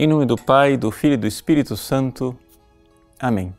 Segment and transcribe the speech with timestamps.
[0.00, 2.38] Em nome do Pai, do Filho e do Espírito Santo.
[3.18, 3.52] Amém.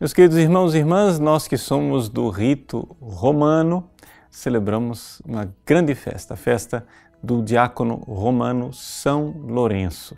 [0.00, 3.86] Meus queridos irmãos e irmãs, nós que somos do rito romano,
[4.30, 6.86] celebramos uma grande festa, a festa
[7.22, 10.16] do diácono romano São Lourenço.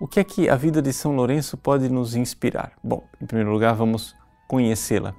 [0.00, 2.74] O que é que a vida de São Lourenço pode nos inspirar?
[2.84, 4.14] Bom, em primeiro lugar, vamos
[4.46, 5.12] conhecê-la.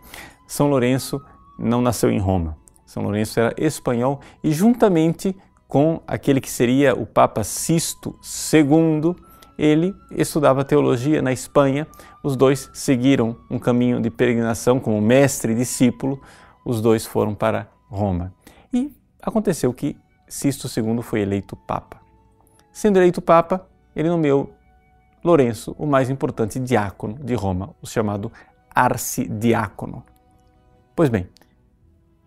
[0.48, 1.22] São Lourenço
[1.60, 2.58] não nasceu em Roma.
[2.86, 5.36] São Lourenço era espanhol e, juntamente
[5.72, 8.20] com aquele que seria o Papa Sisto
[8.54, 9.16] II,
[9.58, 11.88] ele estudava teologia na Espanha.
[12.22, 16.22] Os dois seguiram um caminho de peregrinação como mestre e discípulo.
[16.66, 18.34] Os dois foram para Roma.
[18.74, 19.96] E aconteceu que
[20.28, 22.02] Sisto II foi eleito Papa.
[22.74, 24.54] Sendo eleito Papa, ele nomeou
[25.24, 28.30] Lourenço o mais importante diácono de Roma, o chamado
[28.76, 30.04] arcidiácono.
[30.94, 31.30] Pois bem,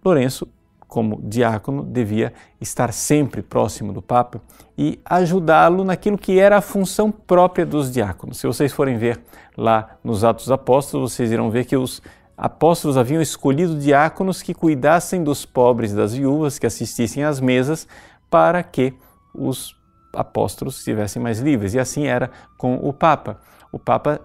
[0.02, 0.48] Lourenço
[0.94, 4.40] como diácono, devia estar sempre próximo do Papa
[4.78, 8.38] e ajudá-lo naquilo que era a função própria dos diáconos.
[8.38, 9.20] Se vocês forem ver
[9.56, 12.00] lá nos Atos Apóstolos, vocês irão ver que os
[12.36, 17.88] apóstolos haviam escolhido diáconos que cuidassem dos pobres das viúvas, que assistissem às mesas,
[18.30, 18.94] para que
[19.34, 19.74] os
[20.12, 21.74] apóstolos estivessem mais livres.
[21.74, 23.40] E assim era com o Papa.
[23.72, 24.20] O Papa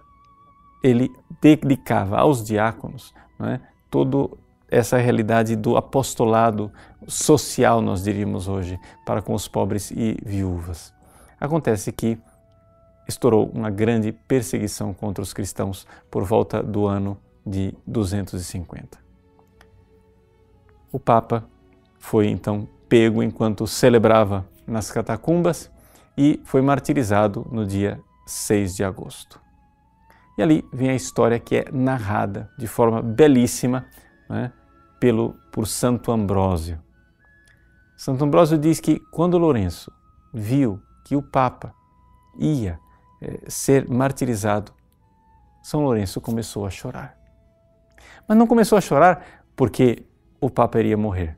[0.84, 3.60] ele dedicava aos diáconos é,
[3.90, 4.38] todo
[4.72, 6.72] essa realidade do apostolado
[7.08, 10.94] social, nós diríamos hoje, para com os pobres e viúvas.
[11.40, 12.18] Acontece que
[13.08, 18.98] estourou uma grande perseguição contra os cristãos por volta do ano de 250.
[20.92, 21.46] O Papa
[21.98, 25.72] foi então pego enquanto celebrava nas catacumbas
[26.18, 29.40] e foi martirizado no dia 6 de agosto.
[30.38, 33.86] E ali vem a história que é narrada de forma belíssima
[34.30, 34.52] né,
[35.00, 36.82] pelo, por Santo Ambrósio.
[37.96, 39.92] Santo Ambrósio diz que quando Lourenço
[40.34, 41.74] viu que o Papa
[42.38, 42.80] ia
[43.22, 44.74] é, ser martirizado,
[45.62, 47.18] São Lourenço começou a chorar.
[48.28, 50.06] Mas não começou a chorar porque
[50.40, 51.38] o Papa iria morrer,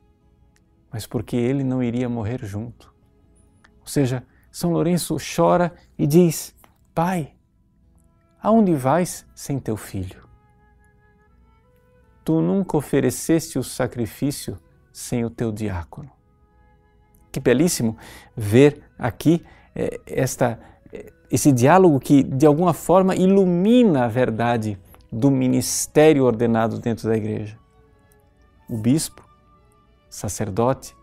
[0.91, 2.93] mas porque ele não iria morrer junto.
[3.79, 6.55] Ou seja, São Lourenço chora e diz:
[6.93, 7.33] Pai,
[8.41, 10.30] aonde vais sem teu filho?
[12.23, 14.57] Tu nunca ofereceste o sacrifício
[14.91, 16.09] sem o teu diácono.
[17.31, 17.97] Que belíssimo
[18.35, 19.43] ver aqui
[19.75, 20.59] é, esta,
[20.91, 24.77] é, esse diálogo que de alguma forma ilumina a verdade
[25.11, 27.57] do ministério ordenado dentro da igreja.
[28.69, 29.23] O bispo,
[30.09, 30.95] sacerdote,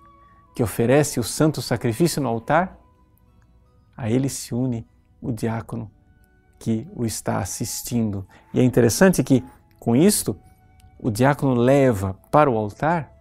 [0.55, 2.79] que oferece o santo sacrifício no altar,
[3.97, 4.87] a ele se une
[5.21, 5.91] o diácono
[6.59, 8.27] que o está assistindo.
[8.53, 9.45] E é interessante que,
[9.79, 10.37] com isto,
[10.99, 13.13] o diácono leva para o altar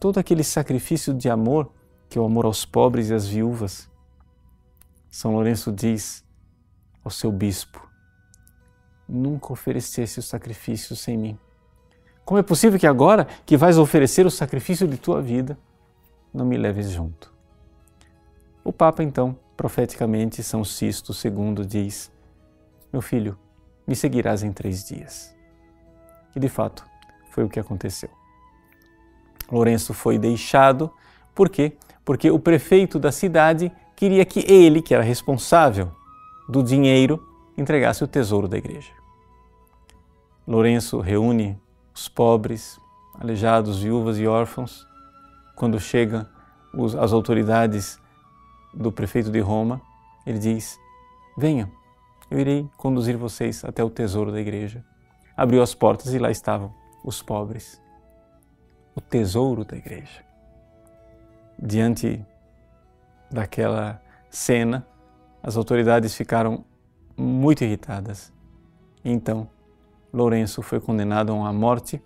[0.00, 1.70] todo aquele sacrifício de amor,
[2.08, 3.88] que é o amor aos pobres e às viúvas.
[5.10, 6.24] São Lourenço diz
[7.04, 7.88] ao seu bispo:
[9.08, 11.38] Nunca oferecesse o sacrifício sem mim.
[12.24, 15.58] Como é possível que agora que vais oferecer o sacrifício de tua vida,
[16.32, 17.32] não me leves junto?
[18.62, 22.10] O Papa, então, profeticamente, São Sisto II, diz:
[22.92, 23.38] Meu filho,
[23.86, 25.39] me seguirás em três dias.
[26.34, 26.84] E de fato,
[27.30, 28.10] foi o que aconteceu.
[29.50, 30.92] Lourenço foi deixado,
[31.34, 31.76] por quê?
[32.04, 35.90] Porque o prefeito da cidade queria que ele, que era responsável
[36.48, 37.24] do dinheiro,
[37.56, 38.92] entregasse o tesouro da igreja.
[40.46, 41.60] Lourenço reúne
[41.94, 42.80] os pobres,
[43.18, 44.86] aleijados, viúvas e órfãos.
[45.56, 46.26] Quando chegam
[47.00, 48.00] as autoridades
[48.72, 49.80] do prefeito de Roma,
[50.26, 50.78] ele diz:
[51.36, 51.70] Venham,
[52.30, 54.84] eu irei conduzir vocês até o tesouro da igreja
[55.40, 56.70] abriu as portas e lá estavam
[57.02, 57.80] os pobres,
[58.94, 60.22] o tesouro da igreja.
[61.58, 62.22] Diante
[63.30, 64.86] daquela cena,
[65.42, 66.62] as autoridades ficaram
[67.16, 68.30] muito irritadas.
[69.02, 69.48] Então,
[70.12, 72.02] Lourenço foi condenado a uma morte,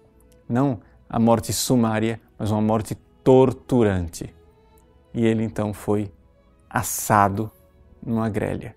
[0.48, 4.32] não a morte sumária, mas uma morte torturante.
[5.12, 6.08] E ele então foi
[6.70, 7.50] assado
[8.00, 8.76] numa grelha.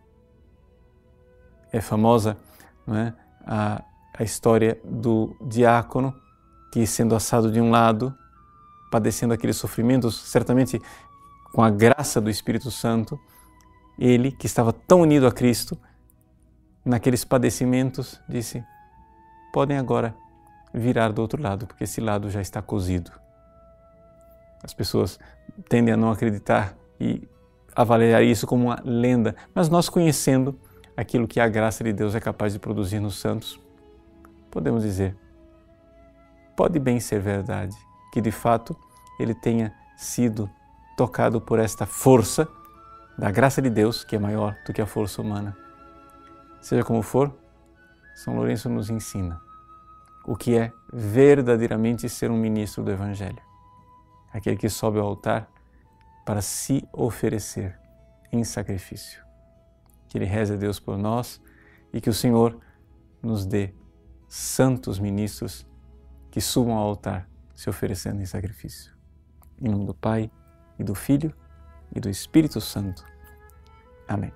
[1.71, 2.35] É famosa
[2.87, 3.13] é,
[3.45, 3.83] a
[4.17, 6.13] a história do diácono
[6.71, 8.13] que, sendo assado de um lado,
[8.91, 10.81] padecendo aqueles sofrimentos, certamente
[11.53, 13.19] com a graça do Espírito Santo,
[13.97, 15.77] ele, que estava tão unido a Cristo,
[16.83, 18.63] naqueles padecimentos, disse:
[19.53, 20.15] podem agora
[20.73, 23.11] virar do outro lado, porque esse lado já está cozido.
[24.63, 25.19] As pessoas
[25.69, 27.27] tendem a não acreditar e
[27.75, 30.59] avaliar isso como uma lenda, mas nós conhecendo
[30.95, 33.59] aquilo que a graça de Deus é capaz de produzir nos santos,
[34.49, 35.15] podemos dizer,
[36.55, 37.75] pode bem ser verdade
[38.11, 38.75] que de fato
[39.19, 40.49] ele tenha sido
[40.95, 42.47] tocado por esta força
[43.17, 45.57] da graça de Deus, que é maior do que a força humana.
[46.61, 47.33] Seja como for,
[48.15, 49.41] São Lourenço nos ensina
[50.27, 53.41] o que é verdadeiramente ser um ministro do Evangelho.
[54.33, 55.49] Aquele que sobe ao altar
[56.25, 57.79] para se oferecer
[58.31, 59.23] em sacrifício.
[60.09, 61.41] Que Ele reze a Deus por nós
[61.93, 62.59] e que o Senhor
[63.23, 63.73] nos dê
[64.27, 65.65] santos ministros
[66.29, 68.95] que subam ao altar se oferecendo em sacrifício.
[69.59, 70.29] Em nome do Pai,
[70.77, 71.33] e do Filho,
[71.95, 73.03] e do Espírito Santo.
[74.07, 74.31] Amém.